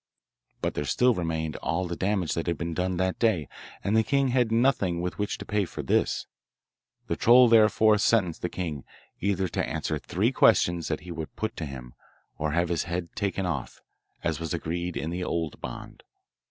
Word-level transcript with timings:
But 0.61 0.73
there 0.73 0.83
still 0.83 1.13
remained 1.13 1.57
all 1.57 1.85
the 1.85 1.95
damage 1.95 2.33
that 2.33 2.47
had 2.47 2.57
been 2.57 2.73
done 2.73 2.97
that 2.97 3.19
day, 3.19 3.47
and 3.83 3.95
the 3.95 4.01
king 4.01 4.29
had 4.29 4.51
nothing 4.51 4.99
with 4.99 5.19
which 5.19 5.37
to 5.37 5.45
pay 5.45 5.63
for 5.63 5.83
this. 5.83 6.25
The 7.05 7.15
troll, 7.15 7.47
therefore, 7.47 7.99
sentenced 7.99 8.41
the 8.41 8.49
king, 8.49 8.83
either 9.19 9.47
to 9.49 9.63
answer 9.63 9.99
three 9.99 10.31
questions 10.31 10.87
that 10.87 11.01
he 11.01 11.11
would 11.11 11.35
put 11.35 11.55
to 11.57 11.67
him, 11.67 11.93
or 12.39 12.53
have 12.53 12.69
his 12.69 12.85
head 12.85 13.09
taken 13.13 13.45
off, 13.45 13.79
as 14.23 14.39
was 14.39 14.55
agreed 14.55 14.97
on 14.97 15.03
in 15.03 15.09
the 15.11 15.23
old 15.23 15.61
bond. 15.61 16.01